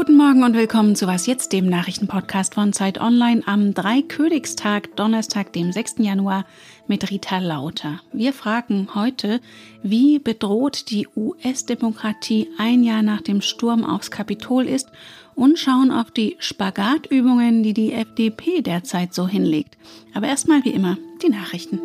[0.00, 5.52] Guten Morgen und willkommen zu Was jetzt, dem Nachrichtenpodcast von Zeit Online am Dreikönigstag, Donnerstag,
[5.52, 5.96] dem 6.
[5.98, 6.46] Januar
[6.86, 8.00] mit Rita Lauter.
[8.10, 9.42] Wir fragen heute,
[9.82, 14.88] wie bedroht die US-Demokratie ein Jahr nach dem Sturm aufs Kapitol ist
[15.34, 19.76] und schauen auf die Spagatübungen, die die FDP derzeit so hinlegt.
[20.14, 21.78] Aber erstmal wie immer die Nachrichten.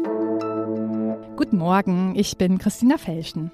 [1.36, 3.52] Guten Morgen, ich bin Christina Felschen.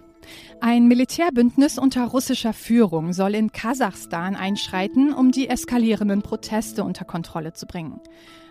[0.59, 7.53] Ein Militärbündnis unter russischer Führung soll in Kasachstan einschreiten, um die eskalierenden Proteste unter Kontrolle
[7.53, 7.99] zu bringen.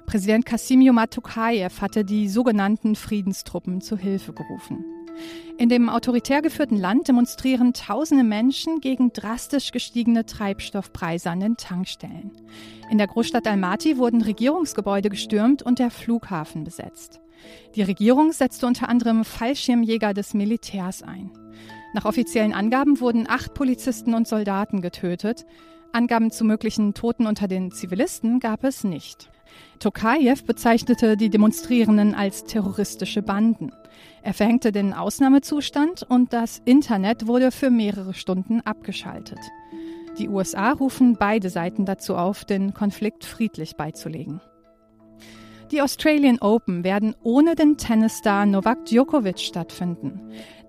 [0.06, 4.84] Präsident Kasimir Matokayev hatte die sogenannten Friedenstruppen zu Hilfe gerufen.
[5.58, 12.32] In dem autoritär geführten Land demonstrieren tausende Menschen gegen drastisch gestiegene Treibstoffpreise an den Tankstellen.
[12.90, 17.20] In der Großstadt Almaty wurden Regierungsgebäude gestürmt und der Flughafen besetzt.
[17.74, 21.30] Die Regierung setzte unter anderem Fallschirmjäger des Militärs ein.
[21.92, 25.44] Nach offiziellen Angaben wurden acht Polizisten und Soldaten getötet.
[25.92, 29.30] Angaben zu möglichen Toten unter den Zivilisten gab es nicht.
[29.80, 33.72] Tokayev bezeichnete die Demonstrierenden als terroristische Banden.
[34.22, 39.40] Er verhängte den Ausnahmezustand und das Internet wurde für mehrere Stunden abgeschaltet.
[40.18, 44.40] Die USA rufen beide Seiten dazu auf, den Konflikt friedlich beizulegen.
[45.70, 50.20] Die Australian Open werden ohne den Tennisstar Novak Djokovic stattfinden.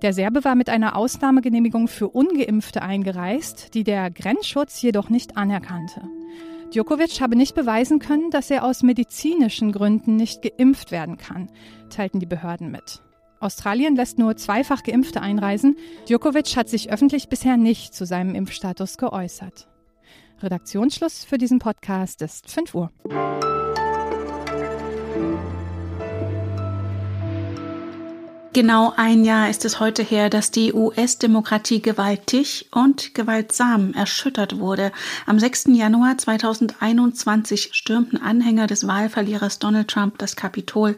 [0.04, 6.02] Der Serbe war mit einer Ausnahmegenehmigung für ungeimpfte eingereist, die der Grenzschutz jedoch nicht anerkannte.
[6.72, 11.50] Djokovic habe nicht beweisen können, dass er aus medizinischen Gründen nicht geimpft werden kann,
[11.90, 13.02] teilten die Behörden mit.
[13.40, 15.78] Australien lässt nur zweifach Geimpfte einreisen.
[16.08, 19.68] Djokovic hat sich öffentlich bisher nicht zu seinem Impfstatus geäußert.
[20.44, 22.92] Redaktionsschluss für diesen Podcast ist 5 Uhr.
[28.54, 34.92] Genau ein Jahr ist es heute her, dass die US-Demokratie gewaltig und gewaltsam erschüttert wurde.
[35.26, 35.68] Am 6.
[35.68, 40.98] Januar 2021 stürmten Anhänger des Wahlverlierers Donald Trump das Kapitol,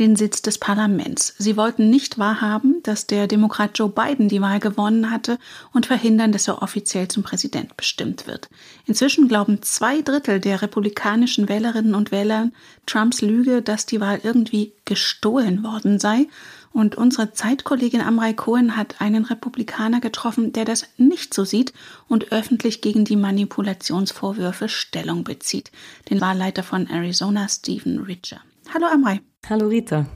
[0.00, 1.34] den Sitz des Parlaments.
[1.38, 5.38] Sie wollten nicht wahrhaben, dass der Demokrat Joe Biden die Wahl gewonnen hatte
[5.72, 8.48] und verhindern, dass er offiziell zum Präsident bestimmt wird.
[8.86, 12.50] Inzwischen glauben zwei Drittel der republikanischen Wählerinnen und Wähler
[12.86, 16.26] Trumps Lüge, dass die Wahl irgendwie gestohlen worden sei
[16.72, 21.72] und unsere Zeitkollegin Amrei Cohen hat einen Republikaner getroffen, der das nicht so sieht
[22.08, 25.70] und öffentlich gegen die Manipulationsvorwürfe Stellung bezieht.
[26.10, 28.40] Den Wahlleiter von Arizona, Stephen Richer.
[28.72, 29.20] Hallo Amrei.
[29.48, 30.06] Hallo Rita.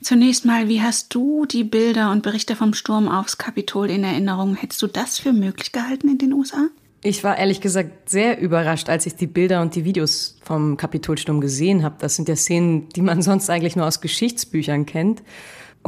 [0.00, 4.54] Zunächst mal, wie hast du die Bilder und Berichte vom Sturm aufs Kapitol in Erinnerung?
[4.54, 6.68] Hättest du das für möglich gehalten in den USA?
[7.02, 11.40] Ich war ehrlich gesagt sehr überrascht, als ich die Bilder und die Videos vom Kapitolsturm
[11.40, 11.96] gesehen habe.
[12.00, 15.22] Das sind ja Szenen, die man sonst eigentlich nur aus Geschichtsbüchern kennt.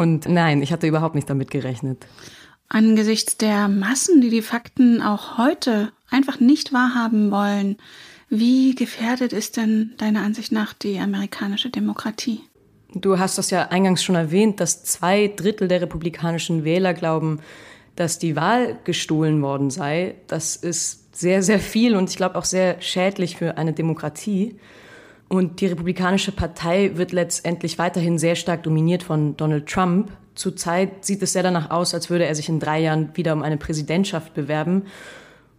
[0.00, 2.06] Und nein, ich hatte überhaupt nicht damit gerechnet.
[2.70, 7.76] Angesichts der Massen, die die Fakten auch heute einfach nicht wahrhaben wollen,
[8.30, 12.40] wie gefährdet ist denn deiner Ansicht nach die amerikanische Demokratie?
[12.94, 17.40] Du hast das ja eingangs schon erwähnt, dass zwei Drittel der republikanischen Wähler glauben,
[17.94, 20.14] dass die Wahl gestohlen worden sei.
[20.28, 24.56] Das ist sehr, sehr viel und ich glaube auch sehr schädlich für eine Demokratie.
[25.32, 30.10] Und die Republikanische Partei wird letztendlich weiterhin sehr stark dominiert von Donald Trump.
[30.34, 33.42] Zurzeit sieht es sehr danach aus, als würde er sich in drei Jahren wieder um
[33.42, 34.86] eine Präsidentschaft bewerben.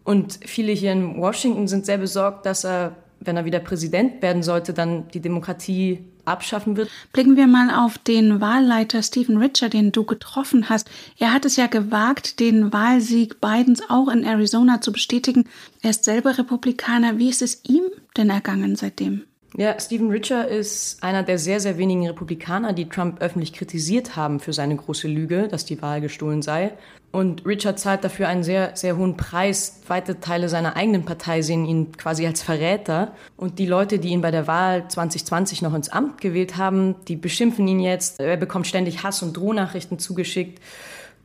[0.03, 4.43] Und viele hier in Washington sind sehr besorgt, dass er, wenn er wieder Präsident werden
[4.43, 6.89] sollte, dann die Demokratie abschaffen wird.
[7.13, 10.91] Blicken wir mal auf den Wahlleiter Stephen Richer, den du getroffen hast.
[11.17, 15.45] Er hat es ja gewagt, den Wahlsieg Bidens auch in Arizona zu bestätigen.
[15.81, 17.19] Er ist selber Republikaner.
[17.19, 17.83] Wie ist es ihm
[18.17, 19.23] denn ergangen seitdem?
[19.57, 24.39] Ja, Stephen Richer ist einer der sehr, sehr wenigen Republikaner, die Trump öffentlich kritisiert haben
[24.39, 26.71] für seine große Lüge, dass die Wahl gestohlen sei.
[27.11, 29.81] Und Richard zahlt dafür einen sehr, sehr hohen Preis.
[29.87, 33.13] Weite Teile seiner eigenen Partei sehen ihn quasi als Verräter.
[33.35, 37.17] Und die Leute, die ihn bei der Wahl 2020 noch ins Amt gewählt haben, die
[37.17, 38.21] beschimpfen ihn jetzt.
[38.21, 40.61] Er bekommt ständig Hass- und Drohnachrichten zugeschickt.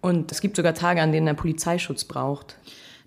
[0.01, 2.57] Und es gibt sogar Tage, an denen er Polizeischutz braucht.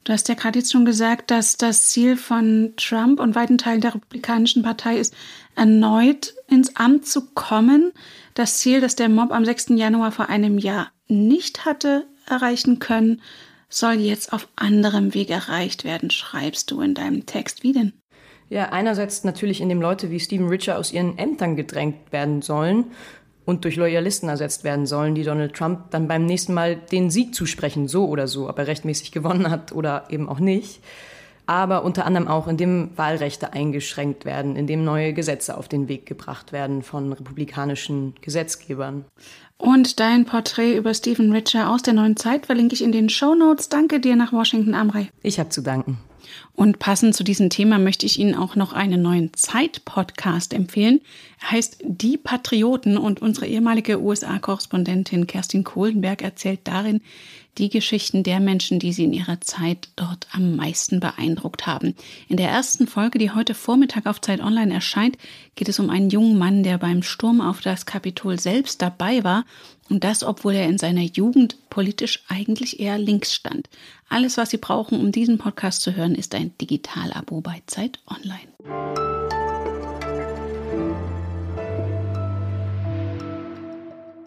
[0.03, 3.81] Du hast ja gerade jetzt schon gesagt, dass das Ziel von Trump und weiten Teilen
[3.81, 5.13] der Republikanischen Partei ist,
[5.55, 7.91] erneut ins Amt zu kommen.
[8.33, 9.69] Das Ziel, das der Mob am 6.
[9.69, 13.21] Januar vor einem Jahr nicht hatte erreichen können,
[13.69, 17.63] soll jetzt auf anderem Weg erreicht werden, schreibst du in deinem Text.
[17.63, 17.93] Wie denn?
[18.49, 22.85] Ja, einerseits natürlich, indem Leute wie Stephen Richer aus ihren Ämtern gedrängt werden sollen
[23.49, 27.33] und durch Loyalisten ersetzt werden sollen, die Donald Trump dann beim nächsten Mal den Sieg
[27.33, 30.81] zusprechen, so oder so, ob er rechtmäßig gewonnen hat oder eben auch nicht.
[31.47, 36.51] Aber unter anderem auch, indem Wahlrechte eingeschränkt werden, indem neue Gesetze auf den Weg gebracht
[36.51, 39.05] werden von republikanischen Gesetzgebern.
[39.57, 43.33] Und dein Porträt über Stephen Richer aus der neuen Zeit verlinke ich in den Show
[43.33, 43.67] Notes.
[43.67, 45.09] Danke dir nach Washington, Amrei.
[45.23, 45.97] Ich habe zu danken.
[46.53, 51.01] Und passend zu diesem Thema möchte ich Ihnen auch noch einen neuen Zeit-Podcast empfehlen.
[51.41, 57.01] Er heißt Die Patrioten und unsere ehemalige USA-Korrespondentin Kerstin Kohlenberg erzählt darin
[57.59, 61.93] die Geschichten der Menschen, die sie in ihrer Zeit dort am meisten beeindruckt haben.
[62.29, 65.17] In der ersten Folge, die heute Vormittag auf Zeit Online erscheint,
[65.55, 69.45] geht es um einen jungen Mann, der beim Sturm auf das Kapitol selbst dabei war
[69.89, 73.69] und das, obwohl er in seiner Jugend politisch eigentlich eher links stand.
[74.07, 78.49] Alles, was Sie brauchen, um diesen Podcast zu hören, ist ein Digital-Abo bei Zeit Online.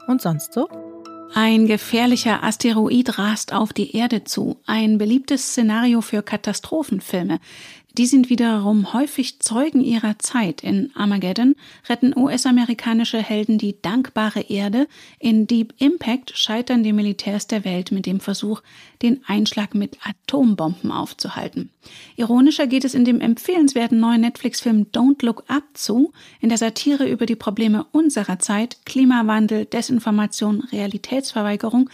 [0.07, 0.69] Und sonst so?
[1.35, 4.59] Ein gefährlicher Asteroid rast auf die Erde zu.
[4.67, 7.41] Ein beliebtes Szenario für Katastrophenfilme.
[7.99, 10.63] Die sind wiederum häufig Zeugen ihrer Zeit.
[10.63, 11.57] In Armageddon
[11.91, 14.89] retten US-amerikanische Helden die dankbare Erde.
[15.19, 18.63] In Deep Impact scheitern die Militärs der Welt mit dem Versuch,
[19.03, 21.69] den Einschlag mit Atombomben aufzuhalten.
[22.17, 27.07] Ironischer geht es in dem empfehlenswerten neuen Netflix-Film Don't Look Up zu, in der Satire
[27.07, 31.91] über die Probleme unserer Zeit, Klimawandel, Desinformation, Realitätsverweigerung,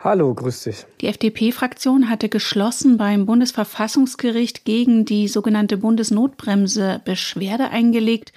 [0.00, 0.86] Hallo, grüß dich.
[1.00, 8.32] Die FDP-Fraktion hatte geschlossen beim Bundesverfassungsgericht gegen die sogenannte Bundesnotbremse Beschwerde eingelegt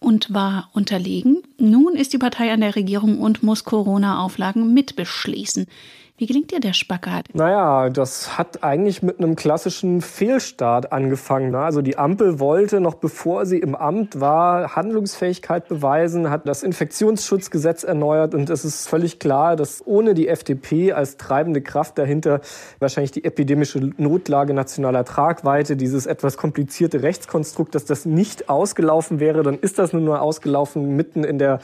[0.00, 1.42] und war unterlegen.
[1.56, 5.66] Nun ist die Partei an der Regierung und muss Corona-Auflagen mitbeschließen.
[6.16, 7.26] Wie gelingt dir der Spagat?
[7.32, 11.50] Naja, das hat eigentlich mit einem klassischen Fehlstart angefangen.
[11.50, 11.58] Ne?
[11.58, 17.82] Also die Ampel wollte, noch bevor sie im Amt war, Handlungsfähigkeit beweisen, hat das Infektionsschutzgesetz
[17.82, 22.40] erneuert und es ist völlig klar, dass ohne die FDP als treibende Kraft dahinter
[22.78, 29.42] wahrscheinlich die epidemische Notlage nationaler Tragweite, dieses etwas komplizierte Rechtskonstrukt, dass das nicht ausgelaufen wäre,
[29.42, 31.58] dann ist das nun mal ausgelaufen mitten in der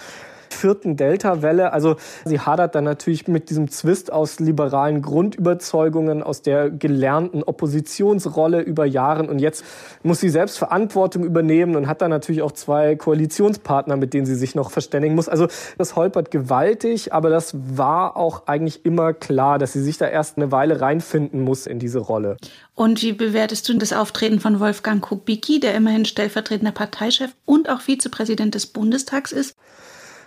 [0.54, 1.72] vierten Delta-Welle.
[1.72, 8.60] Also sie hadert dann natürlich mit diesem Zwist aus liberalen Grundüberzeugungen, aus der gelernten Oppositionsrolle
[8.60, 9.28] über Jahren.
[9.28, 9.64] Und jetzt
[10.02, 14.34] muss sie selbst Verantwortung übernehmen und hat dann natürlich auch zwei Koalitionspartner, mit denen sie
[14.34, 15.28] sich noch verständigen muss.
[15.28, 15.48] Also
[15.78, 20.36] das holpert gewaltig, aber das war auch eigentlich immer klar, dass sie sich da erst
[20.36, 22.36] eine Weile reinfinden muss in diese Rolle.
[22.74, 27.82] Und wie bewertest du das Auftreten von Wolfgang Kubicki, der immerhin stellvertretender Parteichef und auch
[27.82, 29.54] Vizepräsident des Bundestags ist?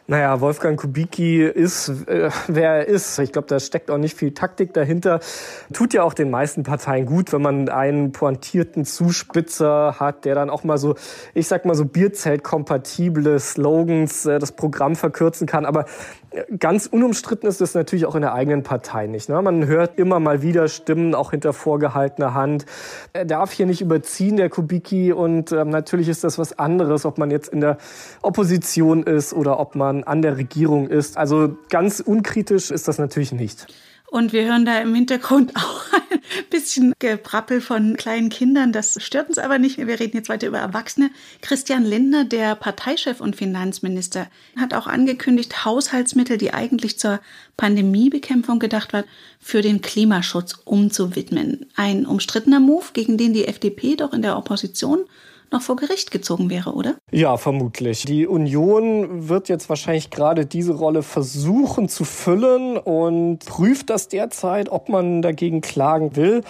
[0.06, 3.20] Naja, Wolfgang Kubicki ist, äh, wer er ist.
[3.20, 5.22] Ich glaube, da steckt auch nicht viel Taktik dahinter.
[5.72, 10.50] Tut ja auch den meisten Parteien gut, wenn man einen pointierten Zuspitzer hat, der dann
[10.50, 10.96] auch mal so,
[11.34, 15.66] ich sag mal so Bierzelt-kompatible Slogans äh, das Programm verkürzen kann.
[15.66, 15.86] Aber
[16.58, 19.30] Ganz unumstritten ist es natürlich auch in der eigenen Partei nicht.
[19.30, 19.40] Ne?
[19.44, 22.66] Man hört immer mal wieder Stimmen, auch hinter vorgehaltener Hand.
[23.14, 25.14] Er darf hier nicht überziehen, der Kubicki.
[25.14, 27.78] Und ähm, natürlich ist das was anderes, ob man jetzt in der
[28.24, 31.18] Opposition ist oder ob man an der Regierung ist.
[31.18, 33.68] Also ganz unkritisch ist das natürlich nicht.
[34.14, 36.20] Und wir hören da im Hintergrund auch ein
[36.52, 38.72] bisschen Geprappel von kleinen Kindern.
[38.72, 39.80] Das stört uns aber nicht.
[39.80, 41.10] Wir reden jetzt weiter über Erwachsene.
[41.42, 47.22] Christian Lindner, der Parteichef und Finanzminister, hat auch angekündigt, Haushaltsmittel, die eigentlich zur
[47.58, 49.06] Pandemiebekämpfung gedacht waren,
[49.40, 51.66] für den Klimaschutz umzuwidmen.
[51.76, 55.06] Ein umstrittener Move, gegen den die FDP doch in der Opposition
[55.54, 56.96] noch vor Gericht gezogen wäre, oder?
[57.12, 58.04] Ja, vermutlich.
[58.04, 64.70] Die Union wird jetzt wahrscheinlich gerade diese Rolle versuchen zu füllen und prüft das derzeit,
[64.70, 66.42] ob man dagegen klagen will.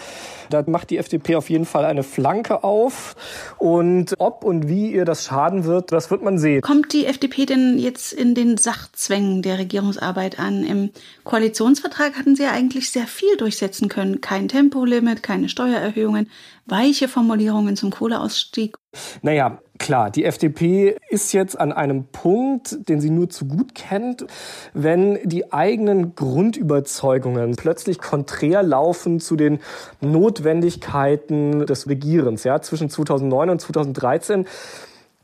[0.49, 3.15] Da macht die FDP auf jeden Fall eine Flanke auf.
[3.57, 6.61] Und ob und wie ihr das schaden wird, das wird man sehen.
[6.61, 10.63] Kommt die FDP denn jetzt in den Sachzwängen der Regierungsarbeit an?
[10.63, 10.91] Im
[11.23, 14.21] Koalitionsvertrag hatten sie ja eigentlich sehr viel durchsetzen können.
[14.21, 16.29] Kein Tempolimit, keine Steuererhöhungen,
[16.65, 18.75] weiche Formulierungen zum Kohleausstieg.
[19.21, 24.25] Naja, klar, die FDP ist jetzt an einem Punkt, den sie nur zu gut kennt,
[24.73, 29.59] wenn die eigenen Grundüberzeugungen plötzlich konträr laufen zu den
[30.01, 32.43] Notwendigkeiten des Regierens.
[32.43, 34.45] Ja, zwischen 2009 und 2013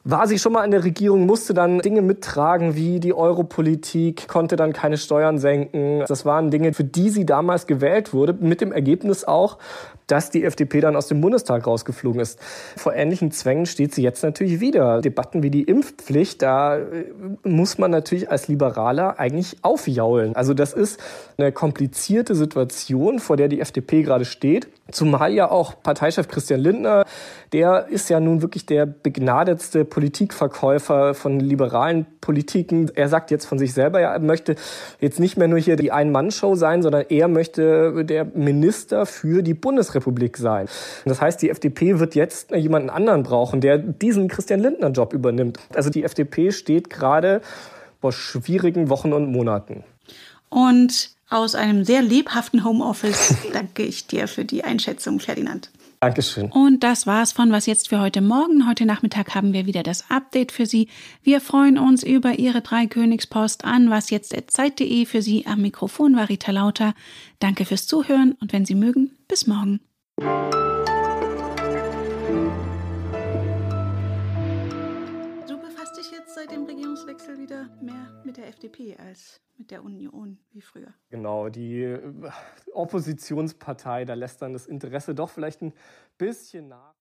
[0.04, 4.56] war sie schon mal in der Regierung, musste dann Dinge mittragen wie die Europolitik, konnte
[4.56, 6.04] dann keine Steuern senken.
[6.08, 9.58] Das waren Dinge, für die sie damals gewählt wurde, mit dem Ergebnis auch,
[10.10, 12.40] dass die FDP dann aus dem Bundestag rausgeflogen ist.
[12.78, 15.02] Vor ähnlichen Zwängen steht sie jetzt natürlich wieder.
[15.02, 17.06] Debatten wie die Impfpflicht, da äh,
[17.44, 20.36] muss man natürlich als Liberaler eigentlich aufjaulen.
[20.36, 21.00] Also das ist
[21.38, 24.68] eine komplizierte Situation, vor der die FDP gerade steht.
[24.92, 27.06] Zumal ja auch Parteichef Christian Lindner,
[27.54, 32.90] der ist ja nun wirklich der begnadetste Politikverkäufer von liberalen Politiken.
[32.96, 34.56] Er sagt jetzt von sich selber, er möchte
[35.02, 39.54] jetzt nicht mehr nur hier die Ein-Mann-Show sein, sondern er möchte der Minister für die
[39.54, 40.70] Bundesrepublik sein.
[41.04, 45.60] Das heißt, die FDP wird jetzt jemanden anderen brauchen, der diesen Christian Lindner-Job übernimmt.
[45.74, 47.42] Also die FDP steht gerade
[48.00, 49.84] vor schwierigen Wochen und Monaten.
[50.48, 55.70] Und aus einem sehr lebhaften Homeoffice danke ich dir für die Einschätzung, Ferdinand.
[56.02, 56.50] Dankeschön.
[56.52, 58.70] Und das war's von Was jetzt für heute Morgen.
[58.70, 60.88] Heute Nachmittag haben wir wieder das Update für Sie.
[61.24, 65.06] Wir freuen uns über Ihre drei Königspost an wasjetzt.zeit.de.
[65.06, 66.94] Für Sie am Mikrofon war Rita Lauter.
[67.40, 69.82] Danke fürs Zuhören und wenn Sie mögen, bis morgen.
[76.50, 80.94] Seit dem Regierungswechsel wieder mehr mit der FDP als mit der Union wie früher.
[81.10, 82.02] Genau, die äh,
[82.74, 85.74] Oppositionspartei, da lässt dann das Interesse doch vielleicht ein
[86.18, 86.96] bisschen nach.